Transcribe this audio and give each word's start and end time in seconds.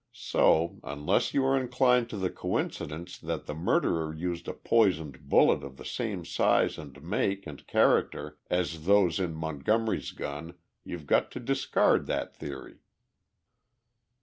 So, 0.13 0.79
unless 0.83 1.31
you 1.31 1.45
are 1.45 1.55
inclined 1.55 2.09
to 2.09 2.17
the 2.17 2.31
coincidence 2.31 3.19
that 3.19 3.45
the 3.45 3.53
murderer 3.53 4.11
used 4.11 4.47
a 4.47 4.53
poisoned 4.53 5.29
bullet 5.29 5.63
of 5.63 5.77
the 5.77 5.85
same 5.85 6.25
size 6.25 6.79
and 6.79 6.99
make 7.03 7.45
and 7.45 7.67
character 7.67 8.39
as 8.49 8.85
those 8.85 9.19
in 9.19 9.35
Montgomery's 9.35 10.09
gun, 10.11 10.55
you've 10.83 11.05
got 11.05 11.29
to 11.33 11.39
discard 11.39 12.07
that 12.07 12.35
theory." 12.35 12.79